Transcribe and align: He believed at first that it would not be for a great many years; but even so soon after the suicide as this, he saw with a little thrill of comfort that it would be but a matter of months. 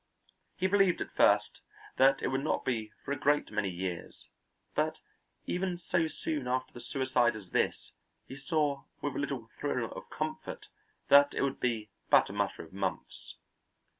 He 0.55 0.65
believed 0.65 0.99
at 1.01 1.11
first 1.15 1.61
that 1.97 2.23
it 2.23 2.29
would 2.29 2.43
not 2.43 2.65
be 2.65 2.91
for 3.05 3.11
a 3.11 3.15
great 3.19 3.51
many 3.51 3.69
years; 3.69 4.27
but 4.73 4.97
even 5.45 5.77
so 5.77 6.07
soon 6.07 6.47
after 6.47 6.73
the 6.73 6.79
suicide 6.79 7.35
as 7.35 7.51
this, 7.51 7.91
he 8.25 8.35
saw 8.35 8.85
with 9.03 9.15
a 9.15 9.19
little 9.19 9.49
thrill 9.59 9.91
of 9.91 10.09
comfort 10.09 10.69
that 11.09 11.35
it 11.35 11.43
would 11.43 11.59
be 11.59 11.91
but 12.09 12.31
a 12.31 12.33
matter 12.33 12.63
of 12.63 12.73
months. 12.73 13.35